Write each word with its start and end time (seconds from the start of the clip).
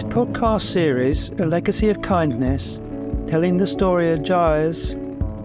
This 0.00 0.14
podcast 0.14 0.62
series, 0.62 1.28
A 1.40 1.44
Legacy 1.44 1.90
of 1.90 2.00
Kindness, 2.00 2.80
telling 3.26 3.58
the 3.58 3.66
story 3.66 4.10
of 4.10 4.22
GIRES, 4.22 4.96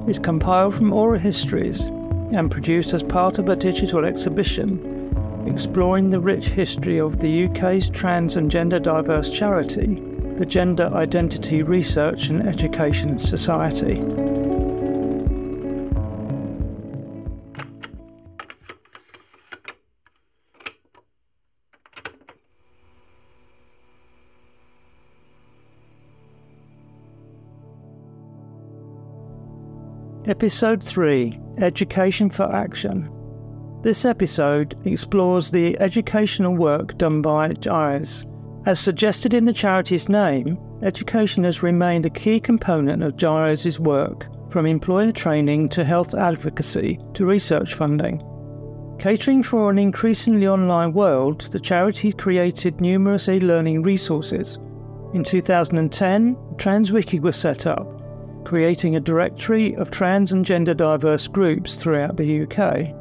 is 0.08 0.18
compiled 0.18 0.76
from 0.76 0.94
oral 0.94 1.20
histories 1.20 1.88
and 2.32 2.50
produced 2.50 2.94
as 2.94 3.04
part 3.04 3.38
of 3.38 3.50
a 3.50 3.58
digital 3.58 4.06
exhibition 4.06 5.44
exploring 5.46 6.10
the 6.10 6.22
rich 6.22 6.48
history 6.48 7.02
of 7.02 7.20
the 7.20 7.48
UK's 7.48 7.90
trans 7.90 8.38
and 8.38 8.50
gender 8.50 8.80
diverse 8.80 9.30
charity, 9.30 10.02
the 10.38 10.46
Gender 10.46 10.90
Identity 10.94 11.62
Research 11.62 12.30
and 12.30 12.48
Education 12.48 13.20
Society. 13.20 14.00
Episode 30.28 30.84
3 30.84 31.40
Education 31.60 32.32
for 32.32 32.52
Action. 32.52 33.08
This 33.84 34.06
episode 34.06 34.76
explores 34.84 35.52
the 35.52 35.80
educational 35.80 36.56
work 36.56 36.98
done 36.98 37.22
by 37.22 37.50
GIRES. 37.54 38.26
As 38.66 38.80
suggested 38.80 39.36
in 39.36 39.46
the 39.46 39.54
charity's 39.54 40.10
name, 40.10 40.58
education 40.82 41.44
has 41.44 41.62
remained 41.62 42.08
a 42.08 42.10
key 42.10 42.40
component 42.40 43.04
of 43.04 43.18
GIRES' 43.18 43.80
work, 43.80 44.26
from 44.52 44.66
employer 44.66 45.12
training 45.12 45.70
to 45.70 45.84
health 45.84 46.16
advocacy 46.16 47.00
to 47.14 47.28
research 47.28 47.76
funding. 47.76 48.20
Catering 48.98 49.44
for 49.44 49.70
an 49.70 49.78
increasingly 49.78 50.48
online 50.48 50.94
world, 50.94 51.42
the 51.52 51.60
charity 51.60 52.12
created 52.12 52.82
numerous 52.82 53.30
e 53.30 53.40
learning 53.40 53.84
resources. 53.84 54.58
In 55.14 55.24
2010, 55.24 56.36
TranzWiki 56.56 57.22
was 57.22 57.36
set 57.36 57.68
up, 57.68 57.96
creating 58.46 58.96
a 58.96 59.00
directory 59.00 59.76
of 59.76 59.92
trans 59.92 60.32
and 60.32 60.46
gender 60.46 60.74
diverse 60.74 61.28
groups 61.28 61.76
throughout 61.76 62.16
the 62.16 62.44
UK. 62.44 62.94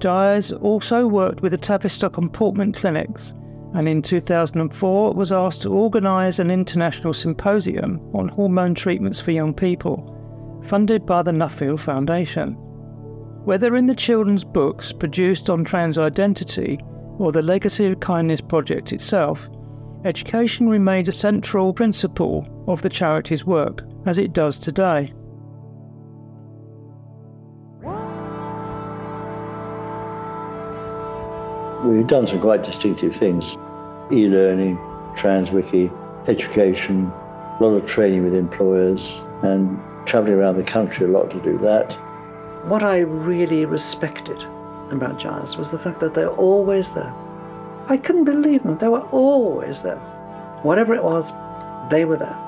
GIRES 0.00 0.52
also 0.52 1.06
worked 1.06 1.42
with 1.42 1.52
the 1.52 1.58
Tavistock 1.58 2.16
and 2.16 2.32
Portman 2.32 2.72
clinics, 2.72 3.34
and 3.74 3.88
in 3.88 4.00
2004 4.00 5.12
was 5.12 5.30
asked 5.30 5.62
to 5.62 5.72
organise 5.72 6.38
an 6.38 6.50
international 6.50 7.12
symposium 7.12 8.00
on 8.14 8.28
hormone 8.28 8.74
treatments 8.74 9.20
for 9.20 9.30
young 9.30 9.52
people, 9.52 10.16
funded 10.64 11.04
by 11.04 11.22
the 11.22 11.32
Nuffield 11.32 11.80
Foundation. 11.80 12.54
Whether 13.44 13.76
in 13.76 13.86
the 13.86 13.94
children's 13.94 14.44
books 14.44 14.92
produced 14.92 15.50
on 15.50 15.64
trans 15.64 15.98
identity 15.98 16.80
or 17.18 17.32
the 17.32 17.42
Legacy 17.42 17.86
of 17.86 18.00
Kindness 18.00 18.40
project 18.40 18.92
itself, 18.92 19.48
education 20.04 20.68
remains 20.68 21.08
a 21.08 21.12
central 21.12 21.72
principle 21.72 22.46
of 22.66 22.82
the 22.82 22.88
charity's 22.88 23.44
work 23.44 23.82
as 24.06 24.18
it 24.18 24.32
does 24.32 24.58
today. 24.58 25.12
We've 31.84 32.06
done 32.06 32.26
some 32.26 32.40
quite 32.40 32.62
distinctive 32.62 33.16
things 33.16 33.56
e 34.12 34.26
learning, 34.26 34.76
TranzWiki, 35.16 36.28
education, 36.28 37.06
a 37.06 37.58
lot 37.60 37.74
of 37.74 37.86
training 37.86 38.24
with 38.24 38.34
employers, 38.34 39.14
and 39.42 39.78
travelling 40.06 40.34
around 40.34 40.56
the 40.56 40.64
country 40.64 41.06
a 41.06 41.08
lot 41.08 41.30
to 41.30 41.40
do 41.40 41.58
that. 41.58 41.92
What 42.66 42.82
I 42.82 42.98
really 42.98 43.64
respected 43.64 44.42
about 44.90 45.18
GIRES 45.18 45.56
was 45.56 45.70
the 45.70 45.78
fact 45.78 46.00
that 46.00 46.14
they're 46.14 46.28
always 46.28 46.90
there. 46.90 47.14
I 47.90 47.96
couldn't 47.96 48.22
believe 48.22 48.62
them, 48.62 48.78
they 48.78 48.86
were 48.86 49.02
always 49.08 49.82
there. 49.82 49.98
Whatever 50.62 50.94
it 50.94 51.02
was, 51.02 51.32
they 51.90 52.04
were 52.04 52.16
there. 52.16 52.38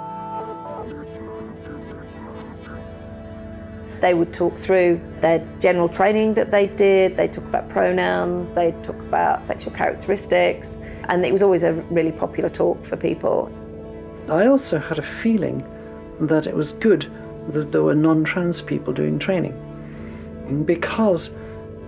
They 4.01 4.15
would 4.15 4.33
talk 4.33 4.57
through 4.57 5.01
their 5.21 5.45
general 5.59 5.89
training 5.89 6.35
that 6.35 6.53
they 6.53 6.69
did, 6.69 7.17
they'd 7.17 7.33
talk 7.33 7.45
about 7.45 7.69
pronouns, 7.69 8.55
they'd 8.55 8.81
talk 8.85 8.99
about 9.01 9.45
sexual 9.45 9.73
characteristics, 9.73 10.79
and 11.09 11.25
it 11.25 11.33
was 11.33 11.43
always 11.43 11.65
a 11.65 11.73
really 11.91 12.13
popular 12.13 12.49
talk 12.49 12.85
for 12.85 12.97
people. 12.97 13.51
I 14.29 14.47
also 14.47 14.79
had 14.79 15.01
a 15.01 15.03
feeling 15.03 15.65
that 16.21 16.47
it 16.47 16.55
was 16.55 16.71
good 16.75 17.11
that 17.49 17.73
there 17.73 17.83
were 17.83 17.97
non 17.97 18.23
trans 18.23 18.63
people 18.63 18.93
doing 18.93 19.19
training. 19.19 19.55
Because 20.67 21.33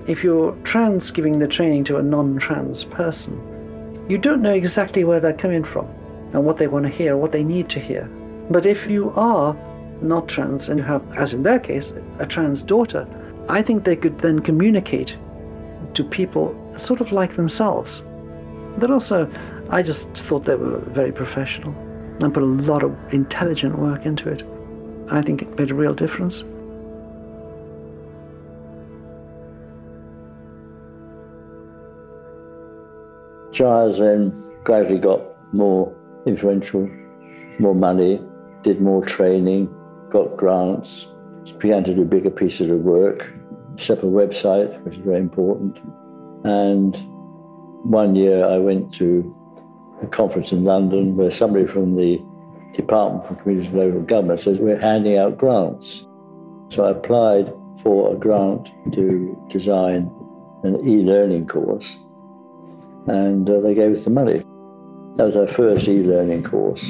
if 0.07 0.23
you're 0.23 0.53
trans 0.65 1.11
giving 1.11 1.39
the 1.39 1.49
training 1.49 1.84
to 1.84 1.97
a 1.97 2.03
non 2.03 2.39
trans 2.39 2.84
person, 2.84 3.41
you 4.09 4.19
don't 4.19 4.42
know 4.42 4.53
exactly 4.53 5.04
where 5.04 5.20
they're 5.20 5.32
coming 5.32 5.65
from 5.65 5.87
and 6.32 6.44
what 6.44 6.59
they 6.59 6.66
want 6.66 6.84
to 6.84 6.91
hear, 6.91 7.16
what 7.16 7.32
they 7.32 7.44
need 7.44 7.69
to 7.70 7.81
hear. 7.81 8.04
But 8.50 8.66
if 8.66 8.87
you 8.87 9.12
are 9.16 9.56
not 10.03 10.28
trans 10.28 10.69
and 10.69 10.78
you 10.78 10.84
have, 10.84 11.03
as 11.16 11.32
in 11.32 11.42
their 11.42 11.59
case, 11.59 11.92
a 12.19 12.26
trans 12.26 12.62
daughter, 12.62 13.06
I 13.48 13.62
think 13.62 13.84
they 13.84 13.97
could 13.97 14.19
then 14.19 14.41
communicate 14.41 15.16
to 15.94 16.04
people 16.04 16.54
sort 16.76 17.00
of 17.00 17.12
like 17.12 17.37
themselves. 17.37 18.03
But 18.78 18.91
also, 18.91 19.31
I 19.70 19.82
just 19.82 20.09
thought 20.10 20.44
they 20.44 20.56
were 20.56 20.78
very 20.78 21.12
professional 21.12 21.72
and 22.21 22.34
put 22.34 22.42
a 22.42 22.47
lot 22.47 22.82
of 22.82 22.97
intelligent 23.12 23.78
work 23.78 24.04
into 24.04 24.28
it. 24.28 24.42
I 25.10 25.22
think 25.22 25.42
it 25.42 25.59
made 25.59 25.71
a 25.71 25.75
real 25.75 25.94
difference. 25.94 26.44
GIRES 33.54 33.98
then 33.98 34.42
gradually 34.65 34.98
got 34.98 35.22
more 35.54 35.94
influential, 36.26 36.88
more 37.59 37.75
money, 37.75 38.20
did 38.62 38.81
more 38.81 39.04
training, 39.04 39.72
got 40.10 40.37
grants, 40.37 41.06
began 41.59 41.84
to 41.84 41.94
do 41.94 42.04
bigger 42.04 42.31
pieces 42.31 42.70
of 42.70 42.81
work, 42.81 43.32
set 43.76 43.98
up 43.98 44.04
a 44.04 44.06
website, 44.06 44.82
which 44.82 44.97
is 44.97 45.04
very 45.04 45.19
important. 45.19 45.78
And 46.44 46.97
one 47.84 48.15
year 48.15 48.44
I 48.44 48.59
went 48.59 48.92
to 48.94 49.34
a 50.03 50.06
conference 50.06 50.50
in 50.53 50.65
London 50.65 51.16
where 51.16 51.31
somebody 51.31 51.66
from 51.66 51.97
the 51.97 52.21
Department 52.75 53.26
for 53.26 53.34
Community 53.36 53.69
and 53.69 53.76
Local 53.76 54.00
Government 54.03 54.41
says, 54.41 54.59
We're 54.59 54.81
handing 54.81 55.16
out 55.16 55.38
grants. 55.38 56.06
So 56.71 56.86
I 56.86 56.91
applied 56.91 57.53
for 57.82 58.15
a 58.15 58.16
grant 58.16 58.69
to 58.92 59.38
design 59.48 60.10
an 60.65 60.86
e 60.88 61.03
learning 61.03 61.47
course, 61.47 61.97
and 63.06 63.48
uh, 63.48 63.60
they 63.60 63.75
gave 63.75 63.97
us 63.97 64.04
the 64.04 64.10
money. 64.10 64.42
That 65.16 65.25
was 65.25 65.37
our 65.37 65.47
first 65.47 65.87
e 65.88 66.03
learning 66.03 66.42
course, 66.44 66.84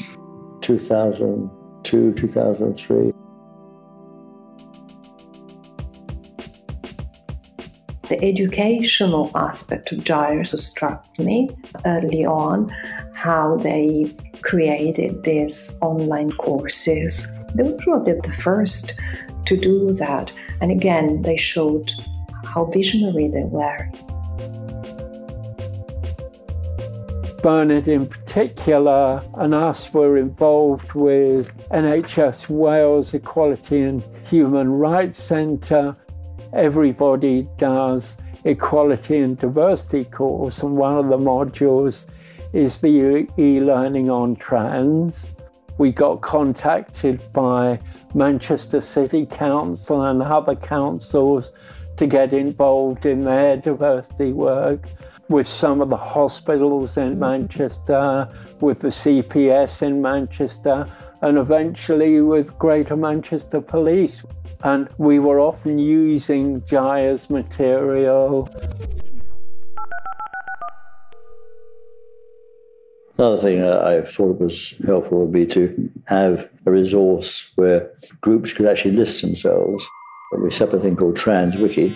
2002, 0.62 2.14
2003. 2.14 3.12
The 8.08 8.22
educational 8.22 9.30
aspect 9.34 9.90
of 9.92 10.04
GIRES 10.04 10.62
struck 10.62 11.06
me 11.18 11.48
early 11.86 12.24
on, 12.24 12.68
how 13.14 13.56
they 13.56 14.14
created 14.42 15.24
these 15.24 15.76
online 15.80 16.30
courses. 16.32 17.26
They 17.54 17.62
were 17.62 17.78
probably 17.82 18.12
the 18.20 18.32
first 18.42 19.00
to 19.46 19.56
do 19.56 19.92
that. 19.94 20.32
And 20.60 20.70
again, 20.70 21.22
they 21.22 21.36
showed 21.36 21.92
how 22.44 22.66
visionary 22.66 23.28
they 23.28 23.44
were. 23.44 23.90
Bernard, 27.44 27.88
in 27.88 28.06
particular, 28.06 29.22
and 29.34 29.54
us 29.54 29.92
were 29.92 30.16
involved 30.16 30.94
with 30.94 31.52
NHS 31.68 32.48
Wales 32.48 33.12
Equality 33.12 33.82
and 33.82 34.02
Human 34.30 34.72
Rights 34.72 35.22
Centre 35.22 35.94
everybody 36.54 37.46
does 37.58 38.16
equality 38.44 39.18
and 39.18 39.36
diversity 39.38 40.04
course, 40.06 40.60
and 40.60 40.74
one 40.78 40.96
of 40.96 41.08
the 41.08 41.18
modules 41.18 42.06
is 42.54 42.78
the 42.78 43.26
e-learning 43.38 44.08
on 44.08 44.36
trans. 44.36 45.26
We 45.76 45.92
got 45.92 46.22
contacted 46.22 47.30
by 47.34 47.78
Manchester 48.14 48.80
City 48.80 49.26
Council 49.26 50.00
and 50.00 50.22
other 50.22 50.54
councils 50.54 51.52
to 51.98 52.06
get 52.06 52.32
involved 52.32 53.04
in 53.04 53.22
their 53.22 53.58
diversity 53.58 54.32
work 54.32 54.88
with 55.28 55.48
some 55.48 55.80
of 55.80 55.88
the 55.88 55.96
hospitals 55.96 56.96
in 56.96 57.16
mm. 57.16 57.18
Manchester, 57.18 58.28
with 58.60 58.80
the 58.80 58.88
CPS 58.88 59.82
in 59.82 60.02
Manchester, 60.02 60.86
and 61.22 61.38
eventually 61.38 62.20
with 62.20 62.56
Greater 62.58 62.96
Manchester 62.96 63.60
Police 63.60 64.22
and 64.64 64.88
we 64.96 65.18
were 65.18 65.38
often 65.38 65.78
using 65.78 66.60
GIRES 66.60 67.28
material. 67.28 68.48
Another 73.18 73.42
thing 73.42 73.62
I 73.62 74.00
thought 74.00 74.40
was 74.40 74.74
helpful 74.84 75.20
would 75.20 75.32
be 75.32 75.46
to 75.46 75.90
have 76.06 76.48
a 76.66 76.70
resource 76.70 77.52
where 77.54 77.90
groups 78.22 78.52
could 78.52 78.66
actually 78.66 78.96
list 78.96 79.20
themselves. 79.22 79.86
We 80.36 80.50
set 80.50 80.68
up 80.68 80.74
a 80.74 80.80
thing 80.80 80.96
called 80.96 81.16
TranzWiki. 81.16 81.94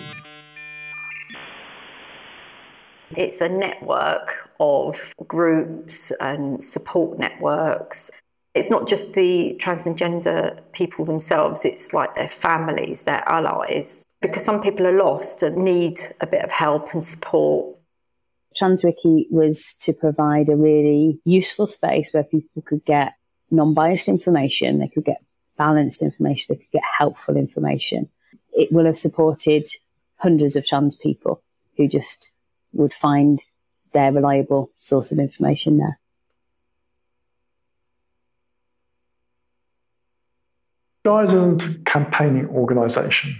It's 3.15 3.41
a 3.41 3.49
network 3.49 4.49
of 4.59 5.13
groups 5.27 6.11
and 6.19 6.63
support 6.63 7.17
networks. 7.17 8.11
It's 8.53 8.69
not 8.69 8.87
just 8.87 9.13
the 9.13 9.55
trans 9.55 9.87
and 9.87 9.97
gender 9.97 10.59
people 10.73 11.05
themselves, 11.05 11.65
it's 11.65 11.93
like 11.93 12.15
their 12.15 12.27
families, 12.27 13.03
their 13.03 13.27
allies, 13.27 14.05
because 14.21 14.43
some 14.43 14.61
people 14.61 14.85
are 14.87 14.91
lost 14.91 15.43
and 15.43 15.57
need 15.57 15.99
a 16.21 16.27
bit 16.27 16.43
of 16.43 16.51
help 16.51 16.93
and 16.93 17.03
support. 17.03 17.75
TranzWiki 18.59 19.31
was 19.31 19.75
to 19.81 19.93
provide 19.93 20.49
a 20.49 20.55
really 20.55 21.19
useful 21.25 21.67
space 21.67 22.11
where 22.11 22.23
people 22.23 22.63
could 22.63 22.83
get 22.85 23.13
non 23.51 23.73
biased 23.73 24.07
information, 24.07 24.79
they 24.79 24.87
could 24.87 25.05
get 25.05 25.23
balanced 25.57 26.01
information, 26.01 26.55
they 26.55 26.63
could 26.63 26.71
get 26.71 26.83
helpful 26.97 27.37
information. 27.37 28.09
It 28.53 28.71
will 28.71 28.85
have 28.85 28.97
supported 28.97 29.67
hundreds 30.17 30.55
of 30.55 30.65
trans 30.65 30.95
people 30.95 31.41
who 31.77 31.87
just 31.87 32.31
would 32.73 32.93
find 32.93 33.43
their 33.93 34.11
reliable 34.11 34.71
source 34.77 35.11
of 35.11 35.19
information 35.19 35.77
there. 35.77 35.99
GIRES 41.05 41.33
isn't 41.33 41.63
a 41.63 41.73
campaigning 41.85 42.47
organisation. 42.49 43.39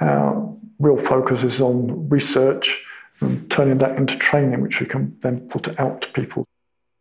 Our 0.00 0.56
real 0.78 0.96
focus 0.96 1.42
is 1.42 1.60
on 1.60 2.08
research 2.08 2.78
and 3.20 3.50
turning 3.50 3.78
that 3.78 3.96
into 3.96 4.16
training, 4.16 4.60
which 4.60 4.80
we 4.80 4.86
can 4.86 5.16
then 5.22 5.48
put 5.48 5.78
out 5.78 6.02
to 6.02 6.08
people. 6.08 6.46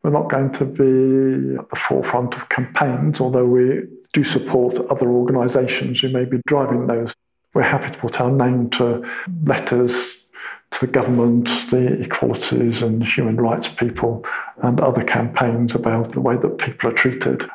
We're 0.04 0.12
not 0.12 0.30
going 0.30 0.52
to 0.54 0.66
be 0.66 1.58
at 1.58 1.70
the 1.70 1.76
forefront 1.88 2.36
of 2.36 2.50
campaigns, 2.50 3.22
although 3.22 3.46
we 3.46 3.84
do 4.12 4.24
support 4.24 4.78
other 4.90 5.10
organisations 5.10 6.02
who 6.02 6.10
may 6.10 6.26
be 6.26 6.42
driving 6.46 6.88
those. 6.88 7.14
We're 7.54 7.64
happy 7.64 7.94
to 7.94 7.98
put 7.98 8.20
our 8.20 8.32
name 8.32 8.70
to 8.72 9.08
letters 9.46 10.18
the 10.80 10.88
government, 10.88 11.48
the 11.70 12.02
equalities 12.02 12.82
and 12.82 13.04
human 13.04 13.38
rights 13.38 13.68
people, 13.68 14.26
and 14.62 14.80
other 14.80 15.04
campaigns 15.04 15.76
about 15.76 16.12
the 16.14 16.22
way 16.22 16.36
that 16.38 16.58
people 16.58 16.90
are 16.90 16.94
treated. 16.94 17.50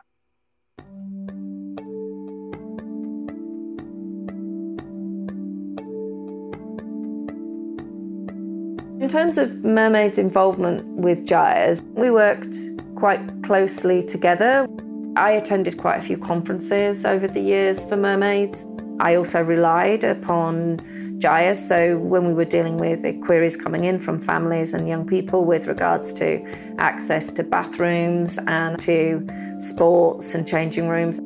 In 9.01 9.09
terms 9.09 9.39
of 9.39 9.65
Mermaid's 9.65 10.19
involvement 10.19 10.85
with 10.87 11.25
GIRES, 11.27 11.83
we 11.95 12.11
worked 12.11 12.57
quite 12.97 13.21
closely 13.43 14.03
together. 14.03 14.67
I 15.17 15.31
attended 15.31 15.79
quite 15.79 15.99
a 15.99 16.03
few 16.03 16.19
conferences 16.19 17.07
over 17.07 17.27
the 17.27 17.41
years 17.41 17.89
for 17.89 17.97
Mermaids. 17.97 18.67
I 19.01 19.15
also 19.15 19.43
relied 19.43 20.05
upon 20.05 21.08
GIRES, 21.19 21.69
so 21.69 21.99
when 21.99 22.27
we 22.29 22.33
were 22.33 22.45
dealing 22.45 22.77
with 22.77 23.03
queries 23.25 23.57
coming 23.57 23.85
in 23.85 23.99
from 23.99 24.21
families 24.21 24.73
and 24.73 24.87
young 24.87 25.05
people 25.05 25.45
with 25.45 25.67
regards 25.67 26.13
to 26.15 26.45
access 26.79 27.33
to 27.33 27.43
bathrooms 27.43 28.39
and 28.47 28.79
to 28.81 29.27
sports 29.59 30.35
and 30.35 30.47
changing 30.47 30.89
rooms, 30.89 31.21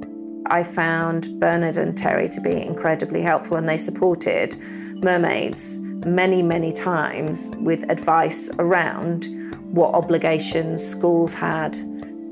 I 0.47 0.63
found 0.63 1.39
Bernard 1.39 1.77
and 1.77 1.97
Terry 1.97 2.29
to 2.31 2.41
be 2.41 2.63
incredibly 2.63 3.21
helpful 3.21 3.59
and 3.59 3.69
they 3.69 3.77
supported 3.77 4.57
Mermaids 5.03 5.81
many, 6.07 6.43
many 6.43 6.73
times 6.73 7.51
with 7.59 7.85
advice 7.91 8.51
around 8.59 9.27
what 9.75 9.95
obligations 9.95 10.83
schools 10.87 11.35
had 11.35 11.77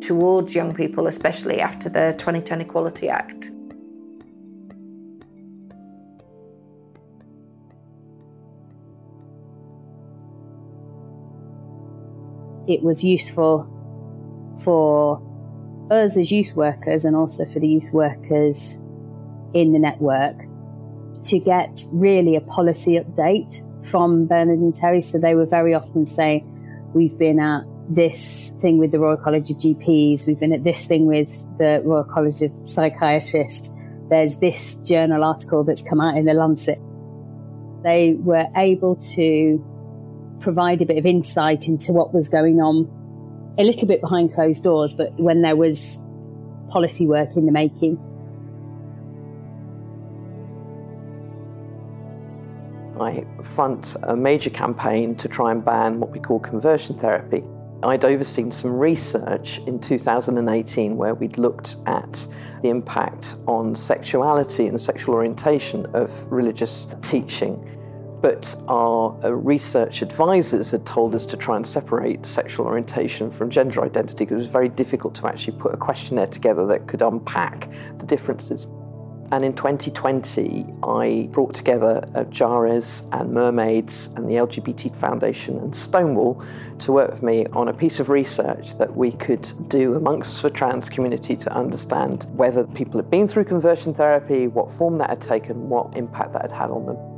towards 0.01 0.55
young 0.55 0.75
people, 0.75 1.07
especially 1.07 1.61
after 1.61 1.91
the 1.91 2.15
2010 2.17 2.63
Equality 2.63 3.11
Act. 3.11 3.51
It 12.71 12.83
was 12.83 13.03
useful 13.03 13.67
for 14.63 15.21
us 15.91 16.17
as 16.17 16.31
youth 16.31 16.55
workers 16.55 17.05
and 17.05 17.17
also 17.17 17.45
for 17.47 17.59
the 17.59 17.67
youth 17.67 17.93
workers 17.93 18.79
in 19.55 19.73
the 19.73 19.79
network 19.79 20.37
to 21.25 21.39
get 21.41 21.85
really 21.93 22.37
a 22.37 22.41
policy 22.41 22.99
update 22.99 23.61
from 23.85 24.27
Bernard 24.27 24.61
and 24.61 24.75
Terry. 24.75 25.03
So 25.03 25.19
they 25.19 25.35
were 25.35 25.47
very 25.47 25.75
often 25.75 26.07
saying, 26.07 26.47
We've 26.95 27.19
been 27.19 27.41
at 27.41 27.65
this 27.89 28.53
thing 28.61 28.79
with 28.79 28.93
the 28.93 29.01
Royal 29.01 29.17
College 29.17 29.51
of 29.51 29.57
GPs, 29.59 30.27
we've 30.27 30.39
been 30.39 30.53
at 30.53 30.63
this 30.63 30.87
thing 30.87 31.07
with 31.07 31.29
the 31.59 31.83
Royal 31.85 32.05
College 32.05 32.41
of 32.43 32.55
Psychiatrists, 32.65 33.71
there's 34.11 34.37
this 34.37 34.77
journal 34.77 35.25
article 35.25 35.65
that's 35.65 35.83
come 35.83 36.01
out 36.01 36.17
in 36.17 36.25
the 36.25 36.35
Lancet. 36.35 36.79
They 37.83 38.15
were 38.19 38.47
able 38.57 38.97
to 39.15 39.65
provide 40.41 40.83
a 40.83 40.87
bit 40.87 40.99
of 40.99 41.07
insight 41.07 41.69
into 41.69 41.93
what 41.93 42.13
was 42.13 42.29
going 42.29 42.61
on 42.61 42.97
a 43.59 43.65
little 43.65 43.87
bit 43.87 44.01
behind 44.01 44.33
closed 44.33 44.65
doors, 44.65 44.95
but 44.95 45.13
when 45.15 45.43
there 45.43 45.57
was 45.57 46.01
policy 46.71 47.07
work 47.07 47.37
in 47.37 47.47
the 47.47 47.53
making. 47.53 47.99
I 53.01 53.25
front 53.43 53.97
a 54.03 54.15
major 54.15 54.51
campaign 54.51 55.15
to 55.17 55.29
try 55.29 55.53
and 55.53 55.65
ban 55.65 56.01
what 56.01 56.11
we 56.11 56.21
call 56.21 56.39
conversion 56.39 56.97
therapy. 56.97 57.43
I'd 57.83 58.05
overseen 58.05 58.51
some 58.51 58.79
research 58.79 59.59
in 59.67 59.79
2018 59.79 60.97
where 60.97 61.15
we'd 61.15 61.39
looked 61.39 61.77
at 61.87 62.27
the 62.63 62.69
impact 62.69 63.37
on 63.47 63.75
sexuality 63.75 64.67
and 64.67 64.79
sexual 64.79 65.15
orientation 65.15 65.87
of 65.95 66.11
religious 66.31 66.89
teaching. 67.01 67.80
But 68.21 68.55
our 68.69 69.19
uh, 69.25 69.33
research 69.33 70.03
advisors 70.03 70.71
had 70.71 70.85
told 70.85 71.15
us 71.15 71.25
to 71.27 71.37
try 71.37 71.57
and 71.57 71.67
separate 71.67 72.27
sexual 72.27 72.67
orientation 72.67 73.31
from 73.31 73.49
gender 73.49 73.83
identity 73.83 74.25
because 74.25 74.35
it 74.35 74.39
was 74.39 74.49
very 74.49 74.69
difficult 74.69 75.15
to 75.17 75.27
actually 75.27 75.57
put 75.59 75.73
a 75.73 75.77
questionnaire 75.79 76.27
together 76.27 76.67
that 76.67 76.87
could 76.87 77.01
unpack 77.01 77.71
the 77.99 78.07
differences. 78.07 78.67
And 79.33 79.45
in 79.45 79.55
2020, 79.55 80.67
I 80.83 81.29
brought 81.31 81.55
together 81.55 82.05
uh, 82.17 82.25
and 82.25 83.33
Mermaids 83.33 84.11
and 84.17 84.29
the 84.29 84.35
LGBT 84.35 84.95
Foundation 84.97 85.57
and 85.59 85.75
Stonewall 85.75 86.43
to 86.81 86.93
work 86.93 87.13
with 87.13 87.23
me 87.23 87.47
on 87.53 87.69
a 87.69 87.73
piece 87.73 88.01
of 88.01 88.11
research 88.11 88.77
that 88.79 88.97
we 88.97 89.13
could 89.13 89.49
do 89.69 89.95
amongst 89.95 90.43
the 90.43 90.51
trans 90.51 90.89
community 90.89 91.37
to 91.37 91.53
understand 91.53 92.27
whether 92.35 92.65
people 92.65 92.99
had 92.99 93.09
been 93.09 93.29
through 93.29 93.45
conversion 93.45 93.95
therapy, 93.95 94.49
what 94.49 94.73
form 94.73 94.99
that 94.99 95.11
had 95.11 95.21
taken, 95.21 95.69
what 95.69 95.97
impact 95.97 96.33
that 96.33 96.43
had 96.43 96.53
had 96.53 96.71
on 96.71 96.87
them. 96.87 97.10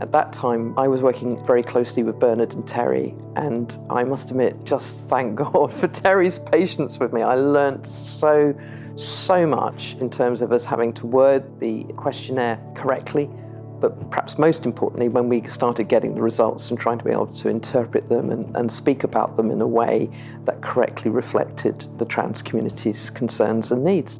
At 0.00 0.12
that 0.12 0.32
time, 0.32 0.78
I 0.78 0.86
was 0.86 1.02
working 1.02 1.44
very 1.44 1.62
closely 1.62 2.04
with 2.04 2.20
Bernard 2.20 2.54
and 2.54 2.66
Terry, 2.66 3.16
and 3.34 3.76
I 3.90 4.04
must 4.04 4.30
admit, 4.30 4.64
just 4.64 5.08
thank 5.08 5.34
God 5.52 5.72
for 5.72 5.88
Terry's 5.88 6.38
patience 6.38 6.98
with 6.98 7.12
me. 7.12 7.22
I 7.22 7.34
learnt 7.34 7.86
so 7.86 8.54
so 8.94 9.46
much 9.46 9.94
in 10.00 10.10
terms 10.10 10.40
of 10.40 10.50
us 10.50 10.64
having 10.64 10.92
to 10.92 11.06
word 11.06 11.60
the 11.60 11.84
questionnaire 11.96 12.60
correctly, 12.74 13.30
but 13.80 14.10
perhaps 14.10 14.38
most 14.38 14.66
importantly, 14.66 15.08
when 15.08 15.28
we 15.28 15.42
started 15.48 15.88
getting 15.88 16.14
the 16.14 16.22
results 16.22 16.70
and 16.70 16.80
trying 16.80 16.98
to 16.98 17.04
be 17.04 17.12
able 17.12 17.28
to 17.28 17.48
interpret 17.48 18.08
them 18.08 18.30
and, 18.30 18.56
and 18.56 18.70
speak 18.70 19.04
about 19.04 19.36
them 19.36 19.52
in 19.52 19.60
a 19.60 19.66
way 19.66 20.10
that 20.44 20.60
correctly 20.62 21.12
reflected 21.12 21.86
the 21.98 22.04
trans 22.04 22.42
community's 22.42 23.08
concerns 23.10 23.70
and 23.70 23.84
needs. 23.84 24.18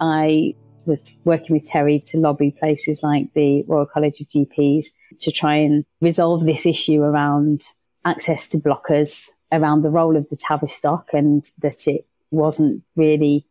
I 0.00 0.54
was 0.88 1.04
working 1.24 1.54
with 1.54 1.68
Terry 1.68 2.00
to 2.06 2.18
lobby 2.18 2.50
places 2.50 3.02
like 3.02 3.32
the 3.34 3.62
Royal 3.68 3.86
College 3.86 4.20
of 4.20 4.28
GPs 4.28 4.86
to 5.20 5.30
try 5.30 5.54
and 5.54 5.84
resolve 6.00 6.44
this 6.44 6.66
issue 6.66 7.02
around 7.02 7.62
access 8.04 8.48
to 8.48 8.58
blockers 8.58 9.30
around 9.52 9.82
the 9.82 9.90
role 9.90 10.16
of 10.16 10.28
the 10.28 10.36
Tavistock 10.36 11.10
and 11.12 11.44
that 11.58 11.86
it 11.86 12.06
wasn't 12.30 12.82
really 12.96 13.46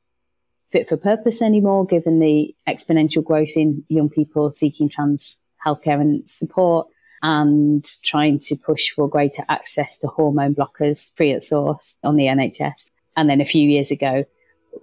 fit 0.71 0.89
for 0.89 0.97
purpose 0.97 1.41
anymore, 1.41 1.85
given 1.85 2.19
the 2.19 2.53
exponential 2.67 3.23
growth 3.23 3.55
in 3.55 3.83
young 3.87 4.09
people 4.09 4.51
seeking 4.51 4.89
trans 4.89 5.37
healthcare 5.65 5.99
and 6.01 6.29
support, 6.29 6.87
and 7.23 7.85
trying 8.03 8.37
to 8.39 8.55
push 8.55 8.91
for 8.91 9.09
greater 9.09 9.43
access 9.49 9.97
to 9.97 10.07
hormone 10.07 10.53
blockers 10.53 11.15
free 11.15 11.31
at 11.31 11.43
source 11.43 11.97
on 12.03 12.15
the 12.15 12.25
NHS. 12.25 12.85
And 13.15 13.29
then 13.29 13.41
a 13.41 13.45
few 13.45 13.67
years 13.67 13.89
ago, 13.89 14.25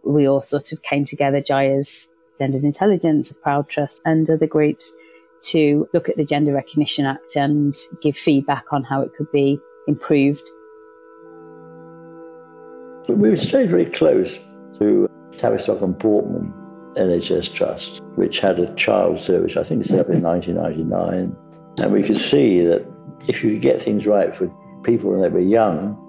we 0.05 0.27
all 0.27 0.41
sort 0.41 0.73
of 0.73 0.83
came 0.83 1.05
together, 1.05 1.41
GIRES, 1.41 2.09
Gendered 2.39 2.65
Intelligence, 2.65 3.33
Proud 3.33 3.69
Trust, 3.69 4.01
and 4.05 4.29
other 4.29 4.47
groups 4.47 4.93
to 5.43 5.89
look 5.93 6.09
at 6.09 6.17
the 6.17 6.25
Gender 6.25 6.53
Recognition 6.53 7.07
Act 7.07 7.37
and 7.37 7.75
give 8.03 8.17
feedback 8.17 8.65
on 8.73 8.83
how 8.83 9.03
it 9.03 9.11
could 9.17 9.31
be 9.31 9.61
improved 9.87 10.49
but 13.07 13.19
we 13.19 13.37
stayed 13.37 13.71
very 13.71 13.87
close 13.87 14.39
to 14.79 15.09
Tavistock 15.37 15.83
and 15.83 15.99
Portman 15.99 16.53
NHS 16.97 17.53
Trust, 17.53 18.01
which 18.15 18.41
had 18.41 18.59
a 18.59 18.73
child 18.75 19.19
service, 19.19 19.57
I 19.57 19.65
think 19.65 19.85
it 19.85 19.89
set 19.89 20.01
up 20.01 20.09
in 20.09 20.23
1999. 20.23 21.37
And 21.79 21.93
we 21.93 22.03
could 22.03 22.19
see 22.19 22.65
that 22.65 22.87
if 23.29 23.45
you 23.45 23.59
get 23.59 23.83
things 23.83 24.07
right 24.07 24.35
for 24.35 24.49
people 24.85 25.11
when 25.11 25.21
they 25.21 25.29
were 25.29 25.41
young, 25.41 26.01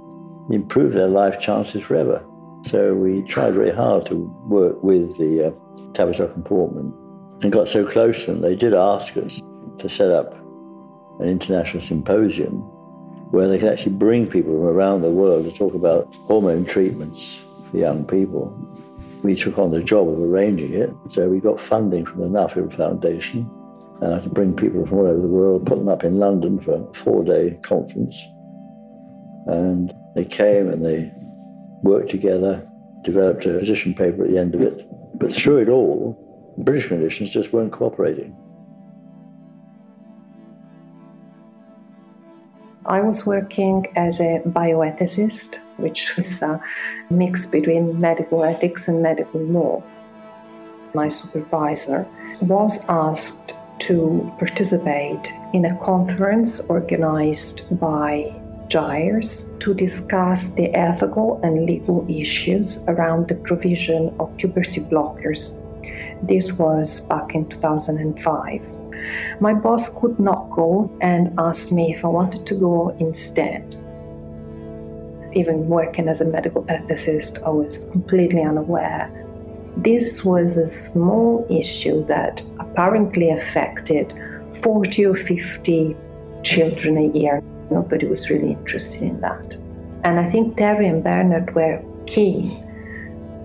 improve 0.52 0.94
their 0.94 1.08
life 1.08 1.40
chances 1.40 1.84
forever. 1.84 2.24
So 2.66 2.96
we 2.96 3.22
tried 3.22 3.54
very 3.54 3.72
hard 3.72 4.08
to 4.08 4.16
work 4.48 4.82
with 4.84 5.18
the 5.20 5.48
uh, 5.48 5.92
Tavistock 5.94 6.36
and 6.36 6.44
Portman 6.44 6.92
and 7.44 7.52
got 7.52 7.68
so 7.68 7.86
close 7.86 8.26
to 8.26 8.32
them. 8.32 8.42
They 8.42 8.56
did 8.56 8.74
ask 8.74 9.16
us, 9.18 9.40
to 9.78 9.90
set 9.90 10.10
up 10.10 10.34
an 11.20 11.28
international 11.28 11.82
symposium 11.82 12.54
where 13.32 13.48
they 13.48 13.60
could 13.60 13.72
actually 13.72 13.92
bring 13.92 14.26
people 14.26 14.54
from 14.54 14.64
around 14.64 15.02
the 15.02 15.12
world 15.12 15.46
to 15.46 15.52
talk 15.52 15.76
about 15.76 16.16
hormone 16.16 16.66
treatments 16.66 17.40
for 17.70 17.78
young 17.78 18.04
people. 18.06 18.52
We 19.22 19.36
took 19.36 19.60
on 19.60 19.72
the 19.72 19.84
job 19.84 20.10
of 20.10 20.20
arranging 20.20 20.74
it, 20.74 20.90
so 21.12 21.30
we 21.30 21.40
got 21.40 21.60
funding 21.60 22.06
from 22.06 22.22
the 22.22 22.28
Nuffield 22.28 22.76
Foundation 22.76 23.48
uh, 24.02 24.22
to 24.22 24.30
bring 24.30 24.56
people 24.56 24.88
from 24.88 25.00
all 25.00 25.08
over 25.08 25.22
the 25.22 25.28
world, 25.28 25.68
put 25.68 25.78
them 25.78 25.90
up 25.90 26.04
in 26.04 26.18
London 26.18 26.60
for 26.60 26.76
a 26.76 26.94
four-day 26.96 27.60
conference. 27.62 28.18
And 29.48 29.94
they 30.16 30.26
came 30.26 30.70
and 30.70 30.84
they 30.84 31.12
worked 31.86 32.10
together, 32.10 32.68
developed 33.04 33.46
a 33.46 33.60
position 33.60 33.94
paper 33.94 34.26
at 34.26 34.32
the 34.32 34.38
end 34.38 34.56
of 34.56 34.62
it. 34.62 34.86
But 35.18 35.32
through 35.32 35.60
it 35.60 35.70
all, 35.70 36.18
British 36.58 36.88
conditions 36.88 37.30
just 37.30 37.54
weren't 37.54 37.72
cooperating. 37.72 38.36
I 42.88 43.02
was 43.02 43.26
working 43.26 43.88
as 43.96 44.20
a 44.20 44.42
bioethicist, 44.46 45.56
which 45.78 46.16
was 46.16 46.42
a 46.42 46.62
mix 47.10 47.46
between 47.46 48.00
medical 48.00 48.44
ethics 48.44 48.88
and 48.88 49.02
medical 49.02 49.42
law. 49.42 49.84
My 50.94 51.10
supervisor 51.10 52.06
was 52.42 52.78
asked 52.88 53.54
to 53.80 54.32
participate 54.40 55.32
in 55.54 55.66
a 55.66 55.78
conference 55.84 56.60
organized 56.62 57.62
by 57.80 58.34
GIRES 58.70 59.50
to 59.60 59.74
discuss 59.74 60.48
the 60.54 60.74
ethical 60.76 61.40
and 61.44 61.66
legal 61.66 62.06
issues 62.10 62.80
around 62.88 63.28
the 63.28 63.36
provision 63.36 64.14
of 64.20 64.36
puberty 64.38 64.82
blockers. 64.82 65.52
This 66.24 66.54
was 66.54 67.02
back 67.02 67.36
in 67.36 67.48
2005. 67.50 68.62
My 69.40 69.54
boss 69.54 69.90
could 70.00 70.20
not 70.20 70.50
go 70.52 70.90
and 71.02 71.34
asked 71.38 71.72
me 71.72 71.94
if 71.94 72.04
I 72.04 72.08
wanted 72.08 72.46
to 72.48 72.56
go 72.56 72.96
instead. 73.00 73.76
Even 75.34 75.68
working 75.68 76.08
as 76.08 76.22
a 76.22 76.26
medical 76.26 76.64
ethicist, 76.64 77.44
I 77.44 77.50
was 77.50 77.90
completely 77.92 78.42
unaware. 78.42 79.12
This 79.78 80.24
was 80.24 80.58
a 80.58 80.70
small 80.70 81.46
issue 81.50 82.06
that 82.06 82.42
apparently 82.60 83.30
affected 83.30 84.14
40 84.64 85.06
or 85.06 85.16
50 85.16 85.96
children 86.44 86.98
a 86.98 87.18
year. 87.18 87.44
Nobody 87.72 88.06
was 88.06 88.30
really 88.30 88.52
interested 88.52 89.02
in 89.02 89.22
that. 89.22 89.54
And 90.04 90.20
I 90.20 90.30
think 90.32 90.58
Terry 90.58 90.88
and 90.88 91.04
Bernard 91.04 91.54
were 91.56 91.82
keen 92.06 92.62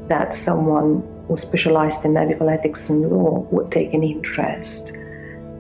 that 0.09 0.35
someone 0.35 1.03
who 1.29 1.37
specialized 1.37 2.05
in 2.05 2.13
medical 2.13 2.49
ethics 2.49 2.89
and 2.89 3.09
law 3.11 3.47
would 3.51 3.71
take 3.71 3.95
an 3.95 4.03
interest 4.03 4.93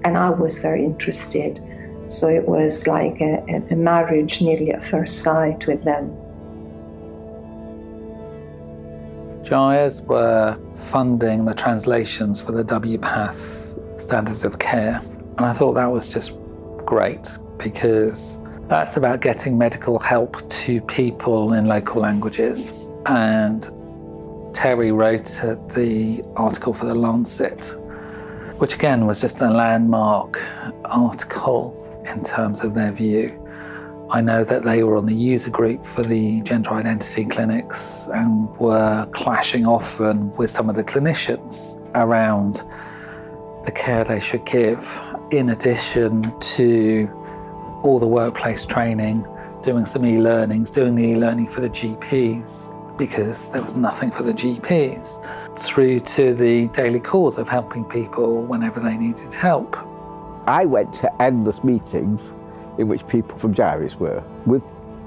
and 0.04 0.16
I 0.16 0.30
was 0.30 0.58
very 0.58 0.84
interested. 0.84 1.62
So 2.08 2.28
it 2.28 2.46
was 2.48 2.86
like 2.86 3.20
a, 3.20 3.62
a 3.70 3.76
marriage 3.76 4.40
nearly 4.40 4.72
at 4.72 4.82
first 4.82 5.22
sight 5.22 5.66
with 5.66 5.84
them. 5.84 6.16
GIRES 9.44 10.02
were 10.02 10.58
funding 10.76 11.44
the 11.44 11.54
translations 11.54 12.40
for 12.40 12.52
the 12.52 12.64
WPATH 12.64 14.00
standards 14.00 14.44
of 14.44 14.58
care. 14.58 15.00
And 15.38 15.46
I 15.46 15.52
thought 15.52 15.74
that 15.74 15.90
was 15.90 16.08
just 16.08 16.32
great 16.84 17.36
because 17.58 18.38
that's 18.70 18.96
about 18.96 19.20
getting 19.20 19.58
medical 19.58 19.98
help 19.98 20.48
to 20.48 20.80
people 20.82 21.52
in 21.52 21.66
local 21.66 22.00
languages. 22.00 22.88
And 23.04 23.68
Terry 24.54 24.92
wrote 24.92 25.44
uh, 25.44 25.56
the 25.74 26.24
article 26.36 26.72
for 26.72 26.86
The 26.86 26.94
Lancet 26.94 27.76
which 28.60 28.74
again 28.74 29.06
was 29.06 29.22
just 29.22 29.40
a 29.40 29.48
landmark 29.48 30.38
article 30.84 31.74
in 32.04 32.22
terms 32.22 32.60
of 32.60 32.74
their 32.74 32.92
view. 32.92 33.34
I 34.10 34.20
know 34.20 34.44
that 34.44 34.64
they 34.64 34.82
were 34.82 34.98
on 34.98 35.06
the 35.06 35.14
user 35.14 35.48
group 35.48 35.82
for 35.82 36.02
the 36.02 36.42
gender 36.42 36.70
identity 36.72 37.24
clinics 37.24 38.06
and 38.12 38.54
were 38.58 39.08
clashing 39.12 39.64
often 39.64 40.30
with 40.32 40.50
some 40.50 40.68
of 40.68 40.76
the 40.76 40.84
clinicians 40.84 41.80
around 41.94 42.62
the 43.64 43.72
care 43.72 44.04
they 44.04 44.20
should 44.20 44.44
give, 44.44 45.00
in 45.30 45.48
addition 45.48 46.38
to 46.40 47.08
all 47.82 47.98
the 47.98 48.06
workplace 48.06 48.66
training, 48.66 49.26
doing 49.62 49.86
some 49.86 50.04
e 50.04 50.18
learnings, 50.18 50.70
doing 50.70 50.94
the 50.94 51.04
e 51.04 51.16
learning 51.16 51.48
for 51.48 51.60
the 51.60 51.70
GPs, 51.70 52.96
because 52.96 53.50
there 53.50 53.62
was 53.62 53.74
nothing 53.74 54.10
for 54.10 54.22
the 54.22 54.32
GPs 54.32 55.58
through 55.58 56.00
to 56.00 56.34
the 56.34 56.68
daily 56.68 57.00
cause 57.00 57.38
of 57.38 57.48
helping 57.48 57.84
people 57.84 58.44
whenever 58.44 58.80
they 58.80 58.96
needed 58.96 59.32
help. 59.32 59.76
I 60.46 60.64
went 60.64 60.92
to 60.94 61.22
endless 61.22 61.62
meetings 61.62 62.32
in 62.78 62.88
which 62.88 63.06
people 63.08 63.38
from 63.38 63.52
GIRES 63.52 63.96
were, 63.96 64.22
with 64.46 64.62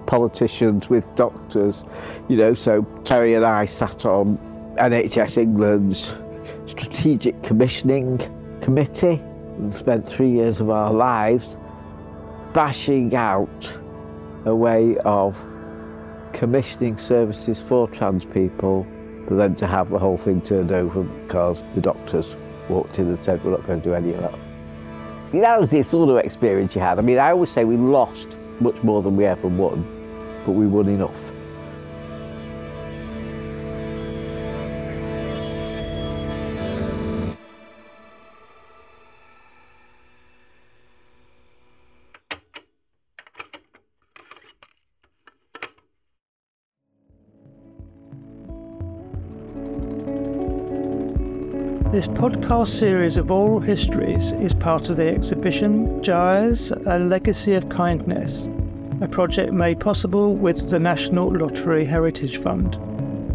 politicians, 0.05 0.89
with 0.89 1.13
doctors, 1.15 1.83
you 2.27 2.37
know. 2.37 2.53
So 2.53 2.83
Terry 3.03 3.33
and 3.33 3.45
I 3.45 3.65
sat 3.65 4.05
on 4.05 4.37
NHS 4.77 5.37
England's 5.37 6.17
Strategic 6.65 7.41
Commissioning 7.43 8.19
Committee 8.61 9.21
and 9.57 9.73
spent 9.73 10.07
three 10.07 10.29
years 10.29 10.61
of 10.61 10.69
our 10.69 10.91
lives 10.91 11.57
bashing 12.53 13.15
out 13.15 13.79
a 14.45 14.55
way 14.55 14.97
of 14.99 15.43
commissioning 16.33 16.97
services 16.97 17.59
for 17.59 17.87
trans 17.89 18.25
people 18.25 18.85
but 19.27 19.35
then 19.35 19.55
to 19.55 19.67
have 19.67 19.89
the 19.89 19.99
whole 19.99 20.17
thing 20.17 20.41
turned 20.41 20.71
over 20.71 21.03
because 21.03 21.63
the 21.73 21.81
doctors 21.81 22.35
walked 22.69 22.99
in 22.99 23.07
and 23.07 23.23
said, 23.23 23.43
we're 23.43 23.51
not 23.51 23.65
going 23.65 23.81
to 23.81 23.89
do 23.89 23.93
any 23.93 24.13
of 24.13 24.21
that. 24.21 24.39
That 25.31 25.59
was 25.59 25.71
the 25.71 25.81
sort 25.83 26.09
of 26.09 26.17
experience 26.17 26.75
you 26.75 26.81
had. 26.81 26.99
I 26.99 27.01
mean, 27.01 27.17
I 27.17 27.31
always 27.31 27.51
say 27.51 27.63
we 27.63 27.77
lost 27.77 28.37
much 28.59 28.83
more 28.83 29.01
than 29.01 29.15
we 29.15 29.25
ever 29.25 29.47
won, 29.47 29.83
but 30.45 30.51
we 30.51 30.67
won 30.67 30.87
enough. 30.87 31.32
This 51.93 52.07
podcast 52.07 52.69
series 52.69 53.17
of 53.17 53.29
oral 53.29 53.59
histories 53.59 54.31
is 54.31 54.55
part 54.55 54.89
of 54.89 54.95
the 54.95 55.07
exhibition 55.07 56.01
GIRES 56.01 56.71
A 56.87 56.97
Legacy 56.97 57.53
of 57.53 57.69
Kindness, 57.69 58.47
a 59.01 59.07
project 59.07 59.53
made 59.53 59.79
possible 59.79 60.33
with 60.33 60.71
the 60.71 60.79
National 60.79 61.31
Lottery 61.31 61.85
Heritage 61.85 62.39
Fund, 62.39 62.79